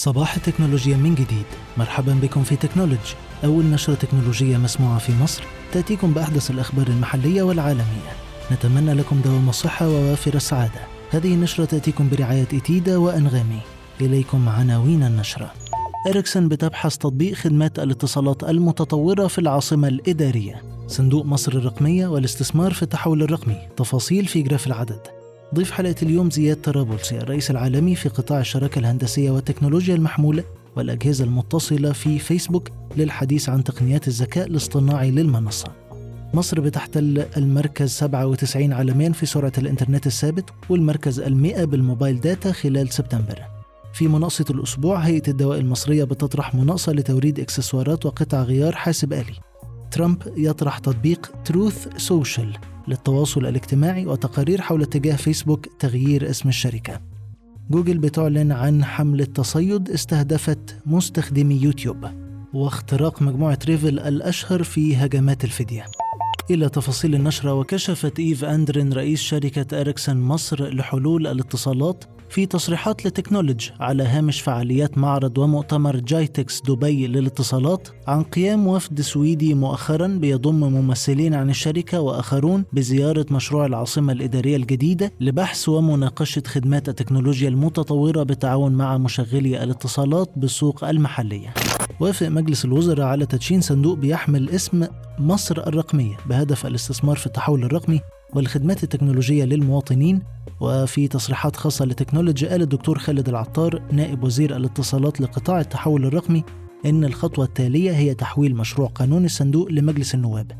صباح 0.00 0.36
التكنولوجيا 0.36 0.96
من 0.96 1.14
جديد. 1.14 1.46
مرحبا 1.76 2.18
بكم 2.22 2.42
في 2.42 2.56
تكنولوجي 2.56 3.14
أول 3.44 3.64
نشرة 3.64 3.94
تكنولوجية 3.94 4.56
مسموعة 4.56 4.98
في 4.98 5.12
مصر. 5.22 5.42
تأتيكم 5.72 6.12
بأحدث 6.12 6.50
الأخبار 6.50 6.86
المحلية 6.86 7.42
والعالمية. 7.42 8.12
نتمنى 8.52 8.94
لكم 8.94 9.20
دوام 9.20 9.48
الصحة 9.48 9.88
ووافر 9.88 10.34
السعادة. 10.34 10.80
هذه 11.10 11.34
النشرة 11.34 11.64
تأتيكم 11.64 12.08
برعاية 12.08 12.42
إتيدا 12.42 12.96
وأنغامي. 12.96 13.60
إليكم 14.00 14.48
عناوين 14.48 15.02
النشرة. 15.02 15.52
إريكسون 16.06 16.48
بتبحث 16.48 16.96
تطبيق 16.96 17.34
خدمات 17.34 17.78
الاتصالات 17.78 18.44
المتطورة 18.44 19.26
في 19.26 19.38
العاصمة 19.38 19.88
الإدارية. 19.88 20.62
صندوق 20.86 21.24
مصر 21.24 21.52
الرقمية 21.52 22.06
والاستثمار 22.06 22.72
في 22.72 22.82
التحول 22.82 23.22
الرقمي. 23.22 23.56
تفاصيل 23.76 24.26
في 24.26 24.42
جراف 24.42 24.66
العدد. 24.66 25.19
ضيف 25.54 25.70
حلقة 25.70 25.94
اليوم 26.02 26.30
زياد 26.30 26.60
طرابلسي 26.60 27.18
الرئيس 27.18 27.50
العالمي 27.50 27.94
في 27.94 28.08
قطاع 28.08 28.40
الشراكة 28.40 28.78
الهندسية 28.78 29.30
والتكنولوجيا 29.30 29.94
المحمولة 29.94 30.44
والأجهزة 30.76 31.24
المتصلة 31.24 31.92
في 31.92 32.18
فيسبوك 32.18 32.68
للحديث 32.96 33.48
عن 33.48 33.64
تقنيات 33.64 34.08
الذكاء 34.08 34.46
الاصطناعي 34.46 35.10
للمنصة. 35.10 35.72
مصر 36.34 36.60
بتحتل 36.60 37.26
المركز 37.36 37.90
97 37.90 38.72
عالميا 38.72 39.10
في 39.12 39.26
سرعة 39.26 39.52
الإنترنت 39.58 40.06
الثابت 40.06 40.50
والمركز 40.68 41.20
المئة 41.20 41.64
بال 41.64 41.78
mobile 41.78 42.20
data 42.20 42.52
خلال 42.52 42.92
سبتمبر. 42.92 43.42
في 43.92 44.08
مناقصة 44.08 44.44
الأسبوع 44.50 44.98
هيئة 44.98 45.28
الدواء 45.28 45.58
المصرية 45.58 46.04
بتطرح 46.04 46.54
مناقصة 46.54 46.92
لتوريد 46.92 47.40
إكسسوارات 47.40 48.06
وقطع 48.06 48.42
غيار 48.42 48.74
حاسب 48.74 49.12
آلي. 49.12 49.34
ترامب 49.90 50.22
يطرح 50.36 50.78
تطبيق 50.78 51.32
Truth 51.44 51.88
Social 51.96 52.58
للتواصل 52.90 53.46
الاجتماعي 53.46 54.06
وتقارير 54.06 54.60
حول 54.60 54.82
اتجاه 54.82 55.16
فيسبوك 55.16 55.66
تغيير 55.78 56.30
اسم 56.30 56.48
الشركة. 56.48 57.00
جوجل 57.70 57.98
بتعلن 57.98 58.52
عن 58.52 58.84
حملة 58.84 59.24
تصيد 59.24 59.90
استهدفت 59.90 60.76
مستخدمي 60.86 61.54
يوتيوب 61.54 62.06
واختراق 62.52 63.22
مجموعة 63.22 63.58
REvil 63.66 63.98
الأشهر 63.98 64.62
في 64.62 64.96
هجمات 64.96 65.44
الفدية 65.44 65.84
إلى 66.50 66.68
تفاصيل 66.68 67.14
النشرة 67.14 67.54
وكشفت 67.54 68.18
إيفا 68.18 68.44
أندرين 68.44 68.92
رئيس 68.92 69.20
شركة 69.20 69.80
إريكسون 69.80 70.20
مصر 70.20 70.74
لحلول 70.74 71.26
الاتصالات 71.26 72.04
في 72.30 72.46
تصريحات 72.46 73.06
لتكنولوجي 73.06 73.70
على 73.80 74.02
هامش 74.02 74.40
فعاليات 74.40 74.98
معرض 74.98 75.38
ومؤتمر 75.38 75.96
جايتكس 75.96 76.60
دبي 76.60 77.06
للاتصالات 77.06 77.88
عن 78.06 78.22
قيام 78.22 78.66
وفد 78.66 79.00
سويدي 79.00 79.54
مؤخرا 79.54 80.06
بيضم 80.06 80.60
ممثلين 80.60 81.34
عن 81.34 81.50
الشركة 81.50 82.00
وآخرون 82.00 82.64
بزيارة 82.72 83.26
مشروع 83.30 83.66
العاصمة 83.66 84.12
الإدارية 84.12 84.56
الجديدة 84.56 85.12
لبحث 85.20 85.68
ومناقشة 85.68 86.42
خدمات 86.46 86.88
التكنولوجيا 86.88 87.48
المتطورة 87.48 88.22
بالتعاون 88.22 88.72
مع 88.72 88.98
مشغلي 88.98 89.62
الاتصالات 89.62 90.30
بالسوق 90.36 90.84
المحلية. 90.84 91.54
وافق 92.00 92.28
مجلس 92.28 92.64
الوزراء 92.64 93.06
على 93.06 93.26
تدشين 93.26 93.60
صندوق 93.60 93.98
بيحمل 93.98 94.50
اسم 94.50 94.86
مصر 95.18 95.58
الرقمية 95.66 96.16
بهدف 96.26 96.66
الاستثمار 96.66 97.16
في 97.16 97.26
التحول 97.26 97.64
الرقمي 97.64 98.00
والخدمات 98.34 98.84
التكنولوجية 98.84 99.44
للمواطنين 99.44 100.22
وفي 100.60 101.08
تصريحات 101.08 101.56
خاصة 101.56 101.84
لتكنولوجي 101.84 102.46
قال 102.46 102.62
الدكتور 102.62 102.98
خالد 102.98 103.28
العطار 103.28 103.82
نائب 103.92 104.24
وزير 104.24 104.56
الاتصالات 104.56 105.20
لقطاع 105.20 105.60
التحول 105.60 106.06
الرقمي 106.06 106.44
إن 106.86 107.04
الخطوة 107.04 107.44
التالية 107.44 107.92
هي 107.92 108.14
تحويل 108.14 108.56
مشروع 108.56 108.88
قانون 108.88 109.24
الصندوق 109.24 109.68
لمجلس 109.70 110.14
النواب. 110.14 110.52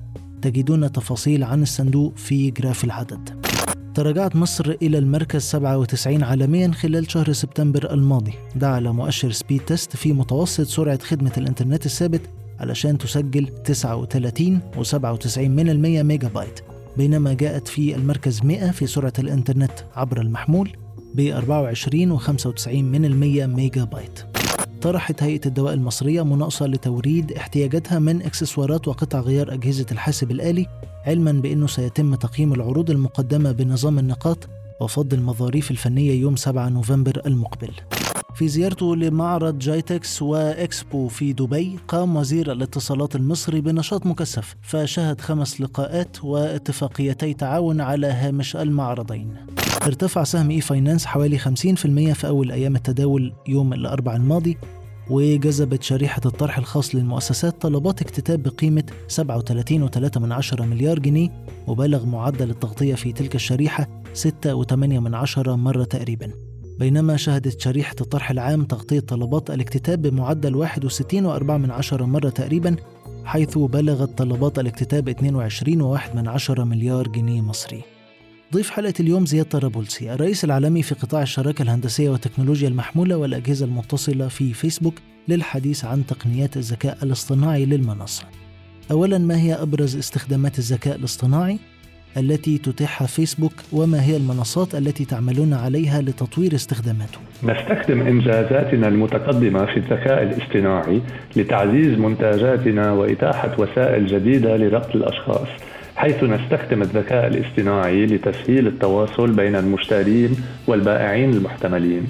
تجدون 0.43 0.93
تفاصيل 0.93 1.45
عن 1.45 1.63
الصندوق 1.63 2.17
في 2.17 2.51
جراف 2.51 2.85
العدد. 2.85 3.47
تراجعت 3.95 4.37
مصر 4.37 4.77
إلى 4.83 4.99
المركز 4.99 5.43
97 5.43 6.23
عالميا 6.23 6.73
خلال 6.73 7.11
شهر 7.11 7.33
سبتمبر 7.33 7.93
الماضي. 7.95 8.33
ده 8.57 8.69
على 8.69 8.93
مؤشر 8.93 9.31
Speedtest 9.31 9.97
في 9.97 10.13
متوسط 10.13 10.67
سرعة 10.67 10.99
خدمة 10.99 11.33
الإنترنت 11.39 11.87
الثابت 11.87 12.21
علشان 12.59 12.99
تسجل 12.99 13.47
39 13.65 14.61
و97 14.77 15.39
من 15.39 15.69
المية 15.69 16.03
ميجا 16.03 16.29
بايت. 16.29 16.70
بينما 16.97 17.33
جاءت 17.33 17.69
في 17.69 17.95
المركز 17.95 18.45
100 18.45 18.71
في 18.71 18.87
سرعة 18.87 19.13
الإنترنت 19.19 19.73
عبر 19.95 20.21
المحمول 20.21 20.77
ب 21.15 21.21
24 21.21 22.19
و95 22.19 22.69
من 22.69 23.05
المية 23.05 23.47
ميجا 23.47 23.85
بايت. 23.85 24.21
طرحت 24.83 25.23
هيئة 25.23 25.41
الدواء 25.47 25.75
المصرية 25.75 26.23
مناقصة 26.23 26.67
لتوريد 26.67 27.33
احتياجاتها 27.33 27.99
من 27.99 28.23
إكسسوارات 28.23 28.89
وقطع 28.89 29.21
غيار 29.21 29.55
أجهزة 29.55 29.87
الحاسب 29.93 30.31
الآلي 30.31 30.67
علما 31.07 31.33
بأنه 31.33 31.67
سيتم 31.67 32.15
تقييم 32.15 32.53
العروض 32.53 32.91
المقدمة 32.91 33.53
بنظام 33.53 33.99
النقاط 33.99 34.49
وفض 34.81 35.15
المظاريف 35.15 35.71
الفنية 35.71 36.21
يوم 36.21 36.37
7 36.37 36.69
نوفمبر 36.69 37.23
المقبل. 37.27 37.71
في 38.41 38.49
زيارته 38.49 38.97
لمعرض 38.97 39.59
جايتكس 39.59 40.23
وإكسبو 40.23 41.09
في 41.09 41.33
دبي 41.33 41.79
قام 41.89 42.17
وزير 42.17 42.53
الاتصالات 42.53 43.17
المصري 43.17 43.61
بنشاط 43.61 44.07
مكثف 44.07 44.57
فشهد 44.63 45.21
خمس 45.21 45.61
لقاءات 45.61 46.25
واتفاقيتي 46.25 47.35
تعاون 47.35 47.81
على 47.81 48.07
هامش 48.07 48.57
المعرضين. 48.57 49.37
ارتفع 49.87 50.25
سهم 50.25 50.51
e-finance 50.51 51.07
حوالي 51.07 51.39
50% 51.39 51.43
في 52.13 52.27
أول 52.27 52.53
أيام 52.53 52.77
التداول 52.77 53.33
يوم 53.49 53.73
الأربعاء 53.73 54.17
الماضي 54.17 54.59
وجذبت 55.11 55.83
شريحة 55.83 56.23
الطرح 56.27 56.59
الخاص 56.59 56.95
للمؤسسات 56.95 57.63
طلبات 57.63 58.03
اكتتاب 58.03 58.43
بقيمة 58.43 58.85
37.3 59.09 60.61
مليار 60.61 60.99
جنيه 60.99 61.45
وبلغ 61.67 62.07
معدل 62.07 62.51
التغطية 62.51 62.95
في 62.95 63.13
تلك 63.13 63.35
الشريحة 63.35 63.89
6.8 64.15 64.75
مرة 65.49 65.85
تقريباً. 65.85 66.50
بينما 66.81 67.17
شهدت 67.17 67.61
شريحة 67.61 67.95
الطرح 68.01 68.31
العام 68.31 68.65
تغطية 68.65 69.01
طلبات 69.01 69.51
الاكتتاب 69.51 70.03
بمعدل 70.03 70.67
61.4 70.69 72.03
مرة 72.03 72.29
تقريبا 72.29 72.77
حيث 73.25 73.59
بلغت 73.59 74.19
طلبات 74.19 74.59
الاكتتاب 74.59 75.11
22.1 75.11 76.61
مليار 76.61 77.09
جنيه 77.09 77.41
مصري. 77.41 77.83
ضيف 78.55 78.71
حلقة 78.71 78.95
اليوم 79.01 79.27
زياد 79.27 79.45
طرابلسي 79.45 80.15
الرئيس 80.15 80.45
العالمي 80.45 80.83
في 80.83 80.95
قطاع 80.95 81.23
الشراكة 81.23 81.63
الهندسية 81.63 82.11
والتكنولوجيا 82.11 82.69
المحمولة 82.69 83.17
والأجهزة 83.17 83.67
المتصلة 83.67 84.29
في 84.29 84.53
فيسبوك 84.53 84.95
للحديث 85.29 85.85
عن 85.85 86.07
تقنيات 86.07 86.57
الذكاء 86.57 86.99
الاصطناعي 87.03 87.65
للمنصة. 87.65 88.25
أولا 88.91 89.19
ما 89.19 89.39
هي 89.39 89.55
أبرز 89.55 89.97
استخدامات 89.97 90.59
الذكاء 90.59 90.97
الاصطناعي؟ 90.97 91.59
التي 92.17 92.59
تتيحها 92.59 93.07
فيسبوك 93.07 93.53
وما 93.73 94.05
هي 94.05 94.17
المنصات 94.17 94.75
التي 94.75 95.05
تعملون 95.05 95.53
عليها 95.53 96.01
لتطوير 96.01 96.55
استخداماته؟ 96.55 97.19
نستخدم 97.43 98.01
إنجازاتنا 98.01 98.89
المتقدمة 98.89 99.67
في 99.67 99.77
الذكاء 99.77 100.23
الاصطناعي 100.23 101.01
لتعزيز 101.37 101.99
منتجاتنا 101.99 102.93
وإتاحة 102.93 103.57
وسائل 103.59 104.07
جديدة 104.07 104.57
لربط 104.57 104.95
الأشخاص 104.95 105.49
حيث 105.97 106.25
نستخدم 106.25 106.83
الذكاء 106.83 107.27
الاصطناعي 107.27 108.07
لتسهيل 108.07 108.67
التواصل 108.67 109.31
بين 109.33 109.57
المشترين 109.57 110.37
والبائعين 110.67 111.31
المحتملين 111.31 112.07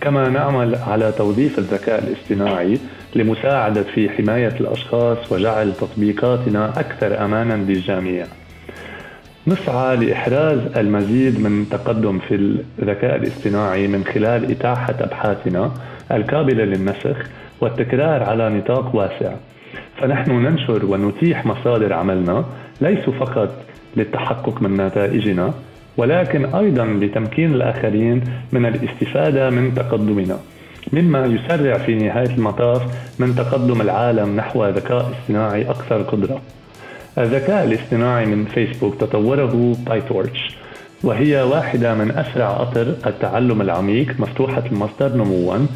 كما 0.00 0.28
نعمل 0.28 0.74
على 0.74 1.12
توظيف 1.18 1.58
الذكاء 1.58 2.04
الاصطناعي 2.04 2.78
لمساعدة 3.16 3.82
في 3.82 4.10
حماية 4.10 4.54
الأشخاص 4.60 5.32
وجعل 5.32 5.72
تطبيقاتنا 5.72 6.80
أكثر 6.80 7.24
أمانا 7.24 7.54
للجميع 7.54 8.26
نسعى 9.46 9.96
لإحراز 9.96 10.58
المزيد 10.76 11.40
من 11.40 11.66
تقدم 11.70 12.18
في 12.18 12.34
الذكاء 12.34 13.16
الاصطناعي 13.16 13.86
من 13.86 14.04
خلال 14.04 14.50
إتاحة 14.50 14.94
أبحاثنا 15.00 15.72
القابلة 16.12 16.64
للنسخ 16.64 17.16
والتكرار 17.60 18.22
على 18.22 18.50
نطاق 18.50 18.96
واسع. 18.96 19.32
فنحن 20.00 20.30
ننشر 20.30 20.86
ونتيح 20.86 21.46
مصادر 21.46 21.92
عملنا 21.92 22.44
ليسوا 22.80 23.12
فقط 23.12 23.54
للتحقق 23.96 24.62
من 24.62 24.76
نتائجنا 24.86 25.54
ولكن 25.96 26.54
أيضا 26.54 26.84
لتمكين 26.84 27.54
الآخرين 27.54 28.24
من 28.52 28.66
الاستفادة 28.66 29.50
من 29.50 29.74
تقدمنا 29.74 30.38
مما 30.92 31.26
يسرع 31.26 31.78
في 31.78 31.94
نهاية 31.94 32.30
المطاف 32.30 32.82
من 33.18 33.34
تقدم 33.34 33.80
العالم 33.80 34.36
نحو 34.36 34.66
ذكاء 34.66 35.10
اصطناعي 35.10 35.70
أكثر 35.70 36.02
قدرة. 36.02 36.40
الذكاء 37.18 37.64
الاصطناعي 37.64 38.26
من 38.26 38.44
فيسبوك 38.44 39.00
تطوره 39.00 39.76
بايتورش 39.86 40.56
وهي 41.02 41.42
واحدة 41.42 41.94
من 41.94 42.10
أسرع 42.10 42.62
أطر 42.62 42.94
التعلم 43.06 43.60
العميق 43.60 44.20
مفتوحة 44.20 44.66
المصدر 44.66 45.16
نموا 45.16 45.66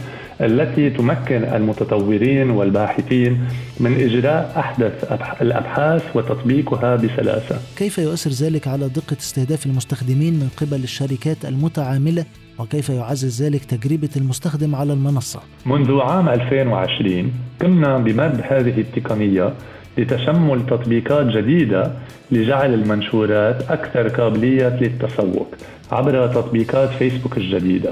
التي 0.40 0.90
تمكن 0.90 1.44
المتطورين 1.44 2.50
والباحثين 2.50 3.48
من 3.80 4.00
إجراء 4.00 4.52
أحدث 4.58 5.12
الأبحاث 5.42 6.16
وتطبيقها 6.16 6.96
بسلاسة 6.96 7.60
كيف 7.76 7.98
يؤثر 7.98 8.30
ذلك 8.30 8.68
على 8.68 8.88
دقة 8.88 9.16
استهداف 9.20 9.66
المستخدمين 9.66 10.34
من 10.34 10.48
قبل 10.56 10.82
الشركات 10.82 11.44
المتعاملة 11.44 12.24
وكيف 12.58 12.88
يعزز 12.88 13.42
ذلك 13.42 13.64
تجربة 13.64 14.08
المستخدم 14.16 14.74
على 14.74 14.92
المنصة؟ 14.92 15.40
منذ 15.66 16.00
عام 16.00 16.28
2020 16.28 17.32
قمنا 17.60 17.98
بمد 17.98 18.40
هذه 18.48 18.80
التقنية 18.80 19.52
لتشمل 19.98 20.66
تطبيقات 20.66 21.26
جديدة 21.26 21.92
لجعل 22.30 22.74
المنشورات 22.74 23.70
أكثر 23.70 24.08
قابلية 24.08 24.78
للتسوق 24.80 25.54
عبر 25.92 26.26
تطبيقات 26.26 26.88
فيسبوك 26.88 27.36
الجديدة. 27.36 27.90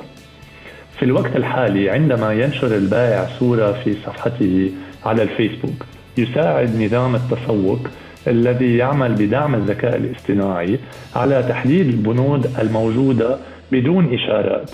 في 0.98 1.04
الوقت 1.04 1.36
الحالي 1.36 1.90
عندما 1.90 2.32
ينشر 2.32 2.76
البائع 2.76 3.26
صورة 3.38 3.72
في 3.72 3.94
صفحته 3.94 4.70
على 5.04 5.22
الفيسبوك 5.22 5.84
يساعد 6.18 6.82
نظام 6.82 7.14
التسوق 7.14 7.78
الذي 8.26 8.76
يعمل 8.76 9.12
بدعم 9.14 9.54
الذكاء 9.54 9.96
الاصطناعي 9.96 10.78
على 11.16 11.42
تحديد 11.48 11.88
البنود 11.88 12.50
الموجودة 12.60 13.36
بدون 13.72 14.14
إشارات 14.14 14.70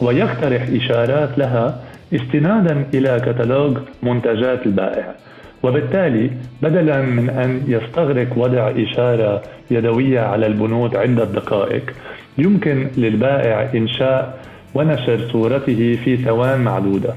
ويقترح 0.00 0.62
إشارات 0.68 1.38
لها 1.38 1.80
استنادا 2.14 2.86
إلى 2.94 3.20
كتالوج 3.20 3.78
منتجات 4.02 4.66
البائع 4.66 5.14
وبالتالي 5.62 6.30
بدلا 6.62 7.02
من 7.02 7.30
أن 7.30 7.62
يستغرق 7.68 8.28
وضع 8.36 8.70
إشارة 8.70 9.42
يدوية 9.70 10.20
على 10.20 10.46
البنود 10.46 10.96
عدة 10.96 11.24
دقائق 11.24 11.82
يمكن 12.38 12.88
للبائع 12.96 13.70
إنشاء 13.74 14.44
ونشر 14.74 15.28
صورته 15.32 15.98
في 16.04 16.16
ثوان 16.16 16.60
معدودة. 16.60 17.14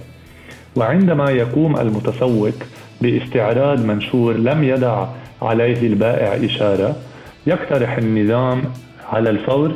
وعندما 0.75 1.31
يقوم 1.31 1.77
المتسوق 1.77 2.53
باستعراض 3.01 3.85
منشور 3.85 4.33
لم 4.33 4.63
يدع 4.63 5.05
عليه 5.41 5.87
البائع 5.87 6.45
إشارة 6.45 6.95
يقترح 7.47 7.97
النظام 7.97 8.61
على 9.11 9.29
الفور 9.29 9.71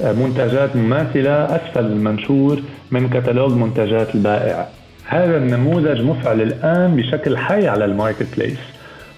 منتجات 0.00 0.76
مماثلة 0.76 1.56
أسفل 1.56 1.84
المنشور 1.86 2.58
من 2.90 3.08
كتالوج 3.08 3.52
منتجات 3.52 4.14
البائع. 4.14 4.68
هذا 5.08 5.36
النموذج 5.36 6.02
مفعل 6.02 6.40
الآن 6.42 6.96
بشكل 6.96 7.38
حي 7.38 7.68
على 7.68 7.84
ال 7.84 8.36
Marketplace 8.36 8.58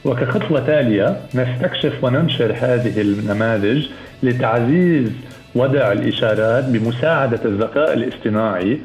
وكخطوة 0.05 0.61
تالية 0.67 1.17
نستكشف 1.35 2.05
وننشر 2.05 2.52
هذه 2.61 3.00
النماذج 3.00 3.87
لتعزيز 4.23 5.11
وضع 5.55 5.93
الإشارات 5.93 6.64
بمساعدة 6.64 7.40
الذكاء 7.44 7.93
الاصطناعي 7.94 8.79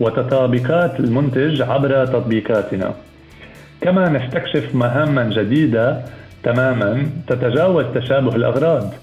وتطابقات 0.00 1.00
المنتج 1.00 1.62
عبر 1.62 2.06
تطبيقاتنا. 2.06 2.94
كما 3.80 4.08
نستكشف 4.08 4.74
مهاما 4.74 5.24
جديدة 5.24 6.02
تماما 6.42 7.06
تتجاوز 7.26 7.84
تشابه 7.94 8.36
الأغراض. 8.36 8.94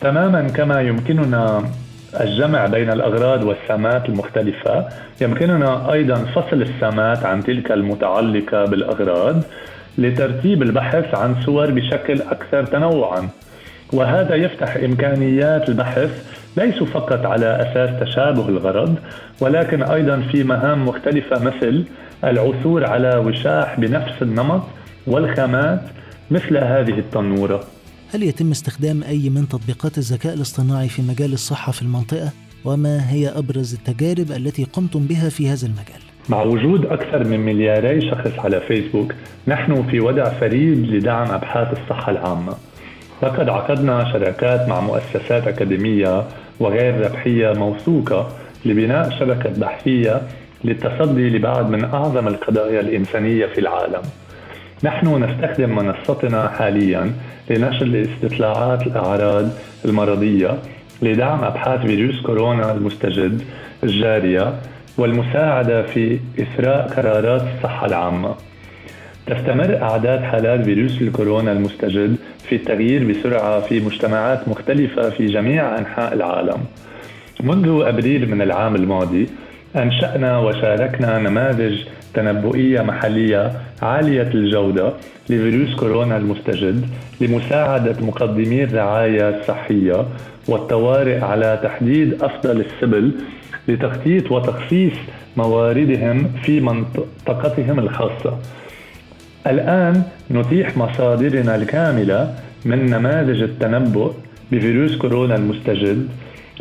تماما 0.00 0.42
كما 0.48 0.80
يمكننا 0.80 1.64
الجمع 2.20 2.66
بين 2.66 2.90
الأغراض 2.90 3.42
والسمات 3.42 4.08
المختلفة. 4.08 4.88
يمكننا 5.20 5.92
أيضا 5.92 6.14
فصل 6.14 6.62
السمات 6.62 7.24
عن 7.24 7.44
تلك 7.44 7.72
المتعلقة 7.72 8.64
بالأغراض 8.64 9.36
لترتيب 9.98 10.62
البحث 10.62 11.14
عن 11.14 11.34
صور 11.46 11.70
بشكل 11.70 12.22
أكثر 12.22 12.64
تنوعا. 12.64 13.28
وهذا 13.92 14.34
يفتح 14.34 14.76
إمكانيات 14.76 15.68
البحث 15.68 16.40
ليسوا 16.56 16.86
فقط 16.86 17.26
على 17.26 17.46
أساس 17.46 18.00
تشابه 18.00 18.48
الغرض 18.48 18.94
ولكن 19.40 19.82
أيضا 19.82 20.22
في 20.32 20.44
مهام 20.44 20.88
مختلفة 20.88 21.44
مثل 21.44 21.84
العثور 22.24 22.86
على 22.86 23.16
وشاح 23.16 23.80
بنفس 23.80 24.22
النمط 24.22 24.62
والخامات 25.06 25.80
مثل 26.30 26.56
هذه 26.56 26.98
التنورة. 26.98 27.60
هل 28.14 28.22
يتم 28.22 28.50
استخدام 28.50 29.02
أي 29.02 29.30
من 29.30 29.48
تطبيقات 29.48 29.98
الذكاء 29.98 30.34
الاصطناعي 30.34 30.88
في 30.88 31.02
مجال 31.02 31.32
الصحة 31.32 31.72
في 31.72 31.82
المنطقة؟ 31.82 32.30
وما 32.64 33.10
هي 33.10 33.28
أبرز 33.28 33.74
التجارب 33.74 34.32
التي 34.32 34.64
قمتم 34.64 35.00
بها 35.00 35.28
في 35.28 35.48
هذا 35.48 35.66
المجال؟ 35.66 36.00
مع 36.28 36.42
وجود 36.42 36.86
أكثر 36.86 37.24
من 37.24 37.40
ملياري 37.40 38.10
شخص 38.10 38.38
على 38.38 38.60
فيسبوك 38.60 39.14
نحن 39.48 39.88
في 39.90 40.00
وضع 40.00 40.24
فريد 40.24 40.78
لدعم 40.78 41.30
أبحاث 41.30 41.80
الصحة 41.80 42.12
العامة 42.12 42.54
لقد 43.22 43.48
عقدنا 43.48 44.12
شراكات 44.12 44.68
مع 44.68 44.80
مؤسسات 44.80 45.48
أكاديمية 45.48 46.24
وغير 46.60 47.00
ربحية 47.00 47.52
موثوقة 47.52 48.28
لبناء 48.64 49.10
شبكة 49.20 49.60
بحثية 49.60 50.22
للتصدي 50.64 51.28
لبعض 51.28 51.70
من 51.70 51.84
أعظم 51.84 52.28
القضايا 52.28 52.80
الإنسانية 52.80 53.46
في 53.46 53.60
العالم 53.60 54.02
نحن 54.84 55.24
نستخدم 55.24 55.76
منصتنا 55.76 56.48
حاليا 56.48 57.12
لنشر 57.50 57.82
الاستطلاعات 57.86 58.86
الأعراض 58.86 59.48
المرضية 59.84 60.58
لدعم 61.02 61.44
أبحاث 61.44 61.80
فيروس 61.80 62.20
كورونا 62.20 62.72
المستجد 62.72 63.42
الجارية 63.84 64.54
والمساعدة 64.98 65.82
في 65.82 66.18
إثراء 66.40 66.88
قرارات 66.88 67.42
الصحة 67.56 67.86
العامة. 67.86 68.34
تستمر 69.26 69.82
أعداد 69.82 70.22
حالات 70.22 70.64
فيروس 70.64 71.02
الكورونا 71.02 71.52
المستجد 71.52 72.16
في 72.48 72.54
التغيير 72.54 73.04
بسرعة 73.04 73.60
في 73.60 73.80
مجتمعات 73.80 74.48
مختلفة 74.48 75.10
في 75.10 75.26
جميع 75.26 75.78
أنحاء 75.78 76.14
العالم. 76.14 76.64
منذ 77.42 77.82
أبريل 77.86 78.30
من 78.30 78.42
العام 78.42 78.74
الماضي 78.76 79.28
أنشأنا 79.76 80.38
وشاركنا 80.38 81.18
نماذج 81.18 81.78
تنبؤية 82.14 82.80
محلية 82.80 83.52
عالية 83.82 84.30
الجودة 84.34 84.92
لفيروس 85.30 85.74
كورونا 85.74 86.16
المستجد 86.16 86.86
لمساعدة 87.20 88.06
مقدمي 88.06 88.64
الرعاية 88.64 89.28
الصحية 89.28 90.06
والطوارئ 90.48 91.20
على 91.20 91.60
تحديد 91.62 92.22
أفضل 92.22 92.60
السبل 92.60 93.12
لتخطيط 93.68 94.32
وتخصيص 94.32 94.92
مواردهم 95.36 96.30
في 96.42 96.60
منطقتهم 96.60 97.78
الخاصة. 97.78 98.38
الآن 99.46 100.02
نتيح 100.30 100.76
مصادرنا 100.76 101.56
الكاملة 101.56 102.34
من 102.64 102.90
نماذج 102.90 103.42
التنبؤ 103.42 104.12
بفيروس 104.52 104.96
كورونا 104.96 105.36
المستجد 105.36 106.08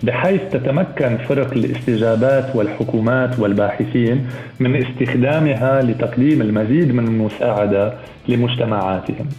بحيث 0.03 0.41
تتمكن 0.51 1.17
فرق 1.17 1.53
الاستجابات 1.53 2.55
والحكومات 2.55 3.39
والباحثين 3.39 4.27
من 4.59 4.75
استخدامها 4.75 5.81
لتقديم 5.81 6.41
المزيد 6.41 6.91
من 6.91 7.07
المساعدة 7.07 7.93
لمجتمعاتهم. 8.27 9.29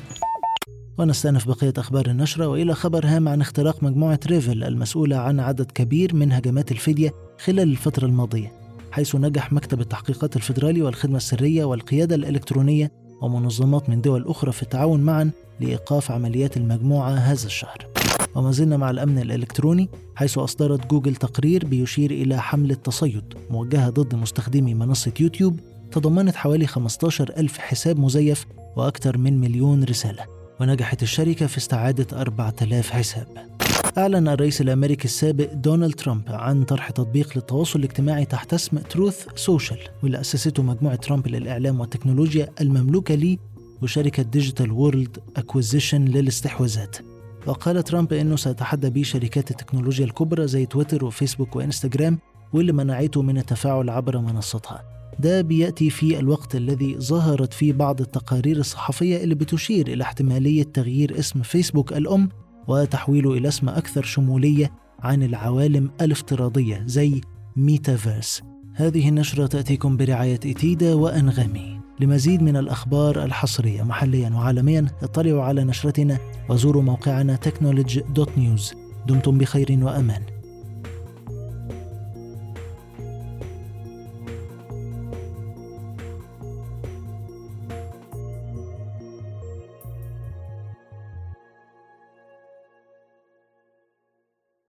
ونستأنف 0.99 1.49
بقية 1.49 1.73
أخبار 1.79 2.07
النشرة 2.07 2.47
وإلى 2.47 2.75
خبر 2.75 3.07
هام 3.07 3.29
عن 3.29 3.41
اختراق 3.41 3.83
مجموعة 3.83 4.21
ريفل 4.27 4.65
المسؤولة 4.65 5.17
عن 5.17 5.41
عدد 5.41 5.71
كبير 5.71 6.15
من 6.15 6.33
هجمات 6.33 6.73
الفدية 6.73 7.11
خلال 7.45 7.71
الفترة 7.71 8.07
الماضية 8.07 8.53
حيث 8.93 9.17
نجح 9.17 9.53
مكتب 9.53 9.81
التحقيقات 9.81 10.37
الفيدرالي 10.37 10.83
والخدمة 10.83 11.17
السرية 11.17 11.65
والقيادة 11.65 12.15
الإلكترونية 12.15 12.93
ومنظمات 13.23 13.91
من 13.91 14.01
دول 14.01 14.25
أخرى 14.27 14.53
في 14.53 14.63
التعاون 14.63 15.01
معا 15.01 15.31
لإيقاف 15.61 16.11
عمليات 16.11 16.57
المجموعة 16.57 17.11
هذا 17.11 17.47
الشهر. 17.47 18.00
وما 18.35 18.53
زلنا 18.53 18.77
مع 18.77 18.91
الأمن 18.91 19.19
الإلكتروني 19.19 19.89
حيث 20.15 20.39
أصدرت 20.39 20.87
جوجل 20.91 21.17
تقرير 21.17 21.67
بيشير 21.67 22.11
إلى 22.11 22.43
حملة 22.43 22.75
تصيد 22.75 23.35
موجهة 23.51 23.91
ضد 23.91 24.15
مستخدمي 24.15 24.75
منصة 24.75 25.13
يوتيوب 25.21 25.61
تضمنت 25.93 26.37
حوالي 26.37 26.67
15 26.67 27.33
ألف 27.37 27.59
حساب 27.59 27.99
مزيف 27.99 28.47
وأكثر 28.77 29.19
من 29.19 29.41
مليون 29.41 29.85
رسالة. 29.85 30.25
ونجحت 30.61 31.03
الشركة 31.03 31.47
في 31.47 31.59
استعادة 31.59 32.21
4000 32.21 32.91
حساب. 32.91 33.27
أعلن 33.99 34.29
الرئيس 34.29 34.61
الأمريكي 34.61 35.05
السابق 35.05 35.53
دونالد 35.53 35.95
ترامب 35.95 36.23
عن 36.29 36.65
طرح 36.65 36.91
تطبيق 36.91 37.33
للتواصل 37.37 37.79
الاجتماعي 37.79 38.25
تحت 38.25 38.55
اسم 38.55 38.79
Truth 38.79 39.27
Social 39.37 39.79
واللي 40.03 40.21
أسسته 40.21 40.63
مجموعة 40.63 40.95
ترامب 40.95 41.29
للإعلام 41.29 41.81
والتكنولوجيا 41.81 42.49
المملوكة 42.61 43.15
ليه 43.15 43.39
وشركة 43.83 44.23
Digital 44.23 44.73
World 44.73 45.19
Acquisition 45.37 46.05
للاستحواذات. 46.05 47.10
وقال 47.47 47.83
ترامب 47.83 48.13
إنه 48.13 48.37
سيتحدى 48.37 48.91
به 48.91 49.03
شركات 49.03 49.51
التكنولوجيا 49.51 50.05
الكبرى 50.05 50.47
زي 50.47 50.67
تويتر 50.67 51.05
وفيسبوك 51.05 51.57
وانستجرام 51.57 52.19
واللي 52.53 52.73
منعته 52.73 53.23
من 53.23 53.39
التفاعل 53.39 53.91
عبر 53.91 54.19
منصتها. 54.19 54.83
ده 55.19 55.41
بيأتي 55.41 55.91
في 55.91 56.19
الوقت 56.19 56.57
الذي 56.57 56.99
ظهرت 56.99 57.53
فيه 57.53 57.73
بعض 57.73 58.01
التقارير 58.01 58.57
الصحفية 58.57 59.25
اللي 59.25 59.35
بتشير 59.35 59.89
إلى 59.89 60.05
احتمالية 60.05 60.63
تغيير 60.63 61.19
اسم 61.19 61.43
فيسبوك 61.43 61.93
الأم 61.93 62.29
وتحويله 62.69 63.33
إلى 63.33 63.49
اسم 63.49 63.69
أكثر 63.69 64.03
شمولية 64.03 64.73
عن 65.01 65.23
العوالم 65.23 65.91
الافتراضية 66.01 66.83
زي 66.87 67.21
ميتافيرس. 67.57 68.43
هذه 68.75 69.09
النشرة 69.09 69.47
تأتيكم 69.47 69.97
برعاية 69.97 70.41
ITIDA 70.45 70.95
وأنغامي. 70.95 71.80
لمزيد 72.01 72.43
من 72.43 72.57
الأخبار 72.57 73.25
الحصرية 73.25 73.83
محليا 73.83 74.31
وعالميا 74.31 74.87
اطلعوا 75.03 75.43
على 75.43 75.65
نشرتنا 75.65 76.19
وزوروا 76.49 76.83
موقعنا 76.83 77.39
technology.news 77.47 78.75
دمتم 79.07 79.39
بخير 79.39 79.79
وأمان. 79.83 80.40